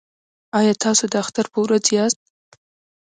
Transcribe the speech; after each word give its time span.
ایا 0.59 0.73
تاسو 0.83 1.03
د 1.11 1.13
اختر 1.23 1.45
په 1.53 1.59
ورځ 1.65 1.83
یاست؟ 1.97 2.19